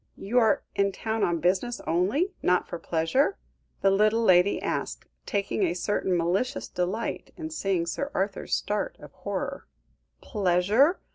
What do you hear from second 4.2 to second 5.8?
lady asked, taking a